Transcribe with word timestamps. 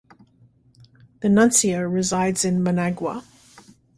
The 1.19 1.29
nuncio 1.29 1.83
resides 1.83 2.43
in 2.43 2.63
Managua. 2.63 3.23